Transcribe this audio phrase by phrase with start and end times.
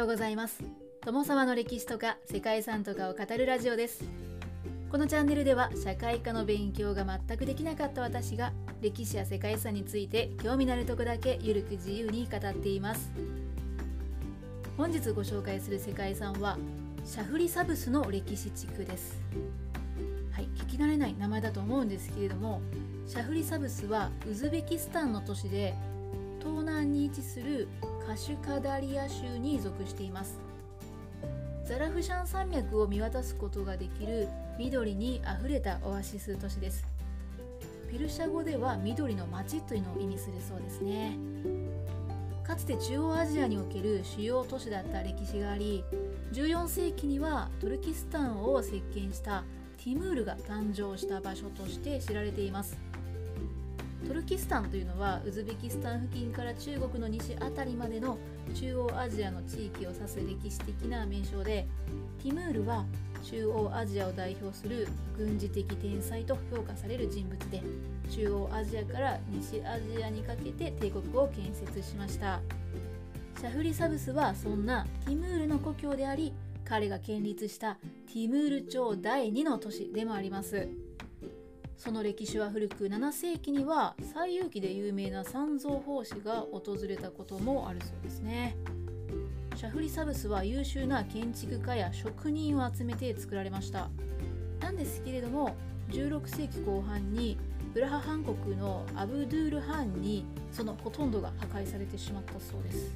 [0.00, 0.62] ようございます。
[1.02, 4.02] 友様の歴史とか世界遺産とかを語るラジオです。
[4.90, 8.50] このチャンネルでは社会科の勉強が全くできなかった私が
[8.80, 13.12] 歴史や世界遺産について興味のあるとこだけゆるく自由に語っています。
[14.78, 16.56] 本日ご紹介する世界遺産は
[17.04, 19.20] シャフリサブスの歴史地区です。
[20.32, 22.62] はい聞き慣れない名前だと思うんですけれども
[23.06, 25.74] シャフリサブスはウズベキスタンの都市で
[26.38, 27.68] 東南に位置する
[28.06, 30.38] カシュカダリア州に属しています。
[31.64, 34.28] ザラフシャン山脈を見渡すことができる
[34.58, 36.84] 緑にあふれたオアシス都市です。
[37.90, 41.16] ペルシャ語では緑の町というのを意味するそうですね。
[42.44, 45.84] かつて中央アジアにおける主要都市だった歴史があり
[46.32, 49.44] 14世紀にはトルキスタンを席巻した
[49.76, 52.76] ティムールが誕生した場所として知られています。
[54.10, 58.18] トルキスタンというのはウズベキスタン付近から中国の西辺りまでの
[58.54, 61.68] 中央アジアの地域を指す歴史的な名称で
[62.20, 62.84] ティムールは
[63.22, 67.62] 中央アジアを代表する軍事的天才と評価される人物で
[68.10, 72.40] 中央アジアから西アジアにかけて帝国を建設しました。
[73.38, 77.76] シャフリサブスはそんなティムールの故郷であり彼が建立した
[78.08, 80.89] ティムール朝第2の都市でもあります。
[81.80, 88.54] その歴史は古く7世紀には西遊記で有名な三蔵法師が訪れたこともあるそうですね。
[89.56, 93.88] シャフリサブスは優秀な建築家や職人を集めて作られました。
[94.60, 95.56] なんですけれども
[95.88, 97.38] 16世紀後半に
[97.72, 102.94] ブラハハン国のアブドゥール・ハンにそのほとんどが破壊されてしまったそうです。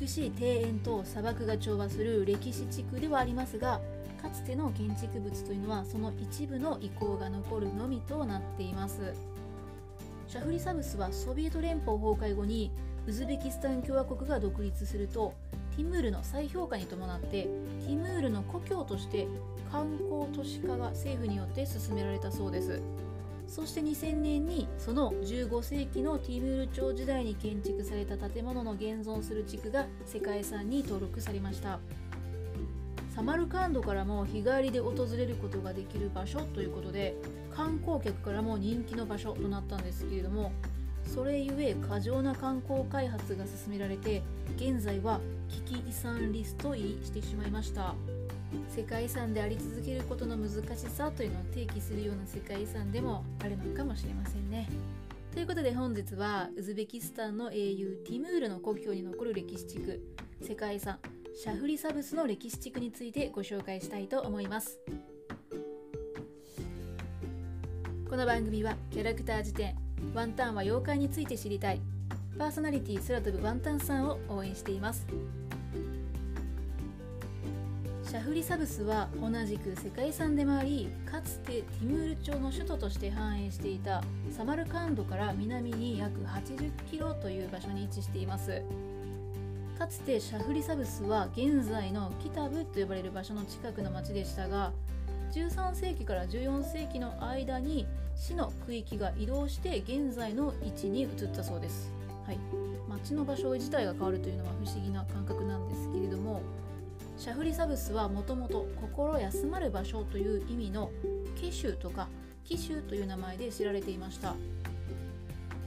[0.00, 3.82] 美しい庭園と砂漠が調和する歴史地区ではありますが
[4.20, 9.14] かつての建築物というのはその一部の遺構が残るのみとなっています。
[10.28, 12.70] シャフリサブスはソビエト連邦崩壊後に
[13.06, 15.34] ウズベキスタン共和国が独立すると
[15.76, 19.26] ティムールの再評価に伴ってティムールの故郷として
[19.72, 22.80] 観光都市化が政府によって進められたそうです。
[23.48, 31.80] そして2000年にその15世紀のティムール朝時代に建築された建物の現存する地区が世界遺産に登録されました。
[33.20, 37.14] サマルカンドからも日帰りで訪れることができる場所ということで
[37.54, 40.52] 観光客からも人気の場所となったんですけれども
[41.04, 44.22] それゆえ過剰な観光開発が進められて
[44.56, 45.20] 現在は
[45.50, 47.94] 危機遺産リスト入りしてしまいました。
[48.74, 54.66] 世界遺産であり続けることの難しさというのを提起するような世界遺産でもあるのかもしれませんね。
[55.34, 60.00] ということで本日はウズベキスタンの英雄ティムールの故郷に残る歴史地区
[60.40, 60.98] 世界遺産
[61.34, 64.78] シャフリサブスの歴史地区についてご紹介したいと思います。
[68.08, 69.76] この番組はキャラクター辞典
[70.14, 71.80] ワンタンは妖怪について知りたい
[72.38, 75.06] パーソナリティ空飛ぶワンタンさんを応援しています。
[78.02, 84.02] シャフリサブスは同じく世界遺産でもありかつてティムール朝の首都として繁栄していた
[84.36, 88.62] サマルカンドから南に約80キロという場所に位置しています。
[89.80, 94.72] かつてシャフリサブスは現在のキタブと呼ばれる場所の近くの町でしたが
[95.32, 101.90] 13世紀から14世紀の間に市の区域が移動して現在の位置に移ったそうです、
[102.26, 102.38] はい、
[102.90, 106.42] 町の場所自体が変わるというのは不思議な感覚なんですけれども
[107.16, 110.90] シャフリサブスはもともと心休まる場所という意味の
[111.40, 112.06] ケシュとか
[112.44, 114.34] キシュという名前で知られていました。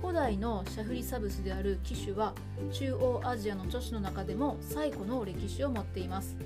[0.00, 2.34] 古代のシャフリサブスである騎手は
[2.72, 6.36] 中央アジアの都市の中でも最古の歴史を持っています。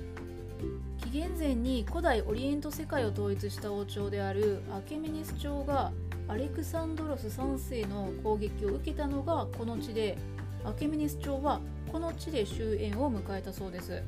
[1.01, 5.93] 紀元前に古代オリエント世界を統一した王朝であるアケメネス朝が
[6.27, 10.17] アレクサンドロス3世の攻撃を受けたのがこの地で
[10.65, 11.61] アケメネス朝は
[11.91, 14.03] この地で終焉を迎えたそうです。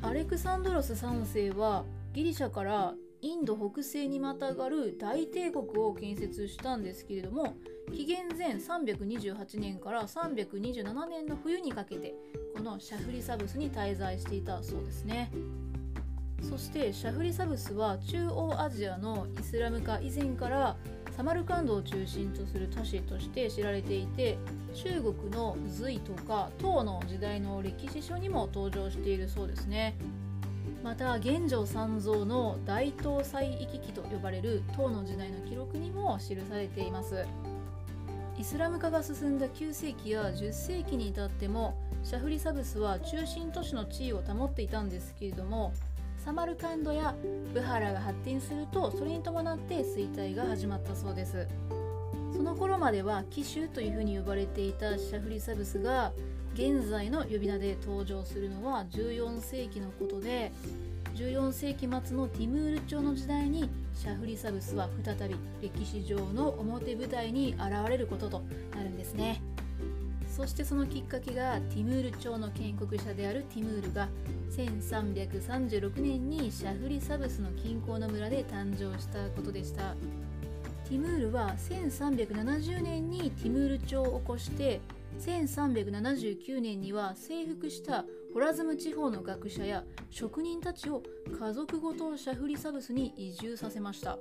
[0.00, 1.84] アレクサンドロス3世は
[2.14, 7.54] ギリシャからインド北西にまたがる大帝国を建設したんですけれども
[7.90, 12.14] 紀元前328年から327年の冬にかけて
[12.54, 15.30] このシャフリサブスに滞在していたそうですね。
[16.48, 20.76] そしてシャフリサブスは中央アジアのイスラム化以前から
[21.16, 24.38] サマルカンドを中心とする都市として知られていて
[24.74, 29.94] 中国の隋とか唐の時代の歴史書にも登場しているそうですね。
[30.82, 37.24] また玄奘三蔵の大唐祭域記と呼ばれる唐の時代の記録にも記されています。
[38.38, 45.72] イスラム化が進んだ9世紀や10世紀に至ってもシャフリサブスは中心都市の地位を保っていたんですけれども
[46.24, 47.14] サマルカンドや
[47.52, 51.48] ブハラが発展するとそれに伴って衰退が始まったそうです。
[52.32, 56.12] その頃までは紀州というふうに呼ばれていたシャフリサブスが
[56.54, 60.52] 現在の呼び名で登場するのは14世紀のことで
[61.14, 68.42] 14世紀末のティムール朝の時代にシャフリサブスは再び歴史上の表舞台に現れることと
[68.74, 69.42] なるんですね。
[70.34, 74.08] そしてそのきっかけがティムール朝の建国者であるティムールが
[74.50, 79.94] 1336年にシャフリサブスの近郊の村で誕生したことでした。
[80.88, 84.80] ティムールは1370年にティムール朝を起こして
[85.20, 91.02] 1379年には征服したホラズム地方の学者や職人たちを
[91.38, 94.18] 家族ごとシャフリサブスに移住させました。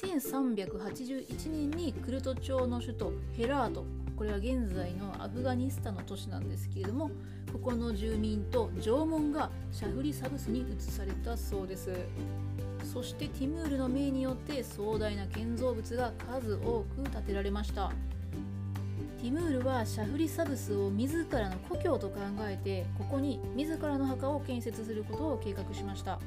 [0.00, 3.84] 1381年にクルト朝の首都ヘラート。
[4.16, 7.10] これは現在のアフガニスタンの都市なんですけれども
[7.52, 11.90] ここの住民と縄文がシャフリサブスに移されたそうです。
[12.84, 17.90] そしてティムールの命によって壮大な建造物が数多く建てられました。
[19.26, 26.20] ティムールはシャフリサブスを自らの故郷と考えてここに自らの墓を建設することを計画しました。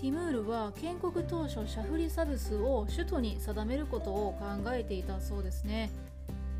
[0.00, 5.90] ティムールは建国当初シャフリサブスを首都に定めることを考えていたそうですね。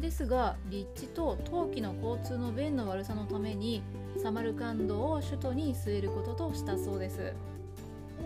[0.01, 3.85] ですが立地と冬季の交通の便の悪さのために
[4.21, 7.33] サマルカンドを首都に据えることとしたそうです。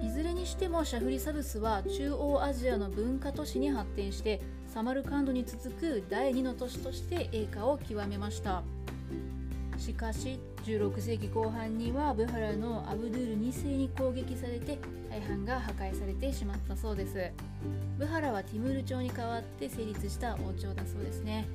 [0.03, 4.41] いずれにしてもシャフリサブスは中央アジアの文化都市に発展して
[4.75, 8.65] サマルカンドに続く第2の都市として栄華を極めました。
[9.79, 17.31] しかし16世紀後半にはブハラのアブドゥール2世に攻撃されて大半が破壊されてしまったそうです。
[17.97, 21.47] ブハラはティムール朝に代わって成立した王朝だそうですね。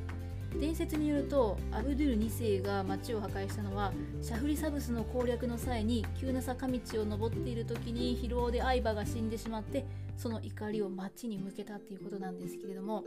[0.58, 9.86] 伝説によるとアブドゥル2世が町を破壊したのはシャフリサブスの攻略の際に急な坂道を登っている時に疲労で相葉が死んでしまって
[10.18, 13.04] その怒りを町に向けたっていうことなんですけれども、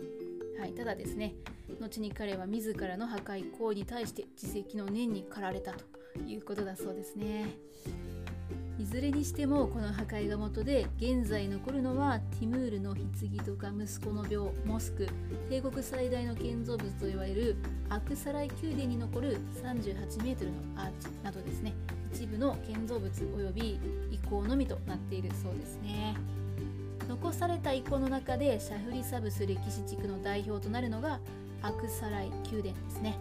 [0.59, 1.35] はい、ただですね
[1.81, 5.85] 後に彼は自らの破壊行為に対して自責の念に駆られたと
[6.27, 7.47] いうことだそうですね。
[8.83, 13.05] いずれにしてもこの破壊が元で現在残るのはティムールの棺
[13.45, 15.07] とか息子の廟モスク
[15.49, 17.57] 帝国最大の建造物といわれる
[17.91, 21.75] アクサライ宮殿に残る38メートルのアーチなどですね。
[22.13, 23.79] 一部の建造物及び
[24.11, 26.17] 遺構のみとなっているそうですね。
[27.09, 31.21] 残された遺構の中でシャフリサブス歴史地区の代表となるのが
[31.63, 33.17] アクサライ宮殿ですね。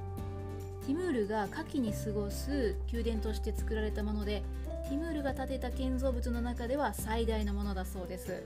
[0.87, 4.41] ティムールが夏季に過ごす宮殿として作られたもので
[4.91, 8.43] ティムールが建てた建造物の中では最大のものだそうです。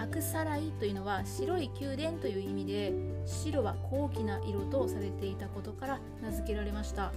[0.00, 2.92] アクサライというのは白い宮殿という意味で
[3.24, 7.12] 白は高貴な色とされていたことから名付けられました。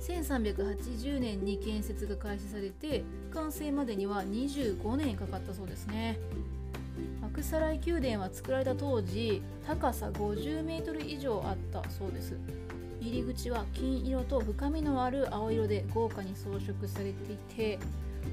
[0.00, 6.18] 1380年に建設が開始されて完成までには25年かかったそうですね。
[7.24, 12.36] アクサライ宮殿は作られた当時高さ50メートル以上あったそうです。
[13.02, 17.78] 入り口は金色と深みのある青色で豪華に装飾されていて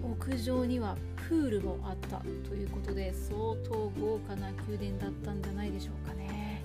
[0.03, 0.95] 屋上には
[1.27, 2.17] プールもあった
[2.47, 3.35] ということで相
[3.67, 6.63] 当豪華な宮殿だったんじゃないでしょうかね。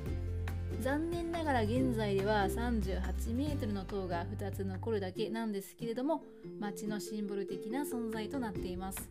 [0.80, 6.22] 残念ながら現在では38メートルの塔が2つ残るだけなんですけれども
[6.60, 9.08] 街のシンボル的な存在となっています。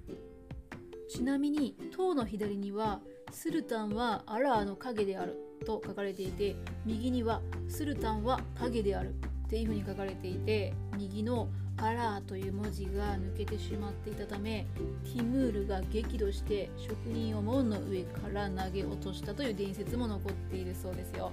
[1.10, 3.02] ちなみに塔の左には
[3.34, 9.16] スルタンはアラーの影であると書かれていて右にはスルタンは影である
[9.48, 14.68] っていうふうに書かれていて右のアラーという文字が抜けてしまっていたため
[15.04, 21.32] ティムールが激怒して職人を門の上から投げ落としたという伝説も残っているそうですよ。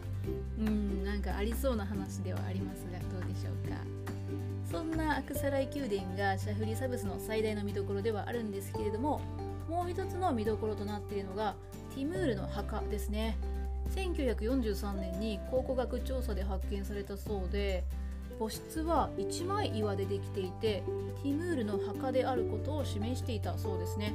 [0.59, 3.77] うんなんかありそうな話ではありますがどうでしょうか。
[4.71, 9.21] そんなアクサライ宮殿がシャフリサブスの最大の見どころではあるんですけれども
[9.69, 11.55] もう一つの見どころとなっているのが
[11.95, 13.37] ティムールの墓ですね。
[13.95, 17.83] 1943年に考古学調査で発見されたそうで
[18.39, 20.83] 墓室は一枚岩でできていて
[21.23, 24.15] ティムールの墓であることを示していたそうですね。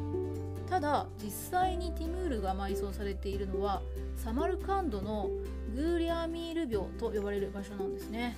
[0.70, 3.82] ただ実際にティムールが埋葬されているのは
[4.17, 5.29] サマルカンドの
[5.75, 8.36] グーリアミール廟と呼ばれる場所なんですね。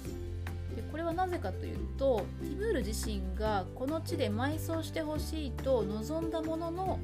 [0.76, 7.00] でこれはなぜかというとティムール自身がこの地で埋葬してほしいと望んだものの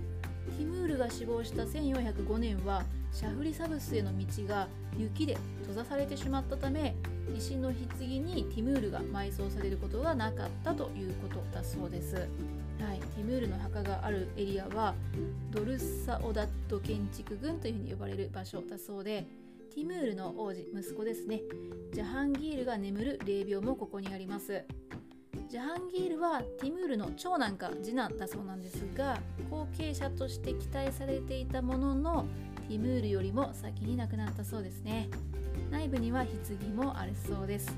[0.58, 4.68] ティムールが死亡した1405年はシャフリサブスへの道が
[4.98, 6.96] 雪で閉ざされてしまったため
[7.36, 12.16] 石の棺にティムールが埋葬されることがなかったということだそうです。
[12.16, 12.22] は
[12.94, 14.94] い、ティムールの墓があるエリアは
[15.52, 19.26] ドルッサ・オダット建築群というふうに呼ばれる場所だそうで
[19.74, 21.42] ティムールの王子息子ですね。
[21.94, 24.64] ジャハンギールが眠る霊廟もここにあります。
[25.54, 29.20] ジャハンギールはティムールの長男か次男だそうなんですが
[29.52, 32.26] 後継者として期待されていたものの
[32.68, 35.12] ティムールよりも先に亡くなったそうですね。
[35.70, 37.72] 内部には棺もあるそうです。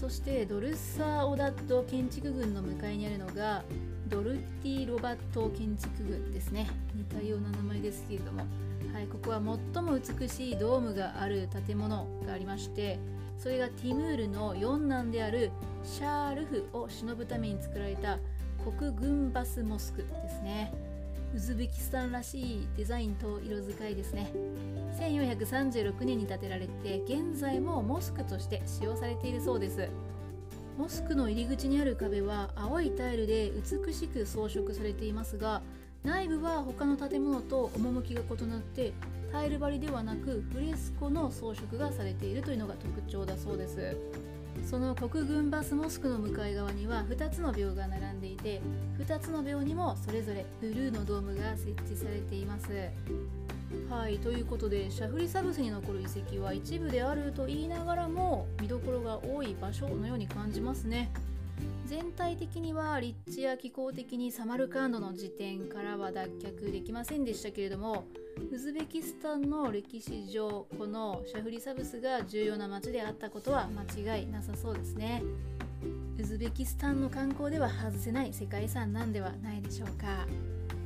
[0.00, 3.64] そしてドルッサーオダット建築群の向かいにあるのが
[4.06, 6.70] ドルティ・ロバット建築群ですね。
[6.94, 8.46] 似たような名前ですけれども、
[8.94, 9.42] はい、ここは
[9.74, 12.98] 最も美しいドームがある建物がありまして
[13.38, 15.52] それがティムールの四男である
[15.84, 18.18] シャールフを忍ぶために作られた
[18.78, 20.74] 国軍バスモスクですね。
[21.34, 24.32] ウズベキスタンらしいデザインと色使いですね。
[24.98, 29.88] 1436年に建てられて現在もモスクとして使用されているそうです。
[30.76, 35.60] モスクの入り口にある壁は青いタイルで美しく装飾されていますが
[36.04, 38.92] 内部は他の建物と趣が異なって
[39.32, 43.96] タイル張りではなくフレスコの装飾がされているというのが特徴だそうです。
[44.64, 48.60] その国軍バスモスクの向かい側には2つの廟が並んでいて
[48.98, 52.68] 2つの廟にもそれぞれブルーのドームが設置されています。
[53.90, 61.10] はいということでシャフリサブスに残る遺跡は一部であると言いながらも見どころが多い場所のように感じますね。
[61.86, 68.04] 全体的には立地や気候的にサマルカンドの時点からは脱却できませんでしたけれども
[68.50, 75.22] ウズベキスタンの歴史上このシャフリサブスが重要な街であったことは間違いなさそうですね。
[76.18, 80.26] ウズベキスタンの観光では外せない世界遺産なんではないでしょうか。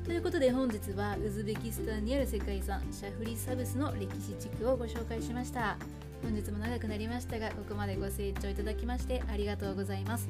[0.04, 5.76] ということで本日はウズベキスタンにある世界遺産シャフリサブスの歴史地区をご紹介しました。
[6.22, 10.28] 本日も長くなりましたがここまでご清聴いただきましてありがとうございます。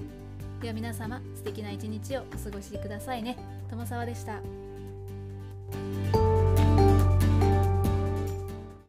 [0.61, 3.37] では皆様素敵な一日をお過ごしくださいね。
[3.71, 4.41] 友沢でした。